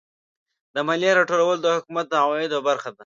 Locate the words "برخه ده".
2.67-2.99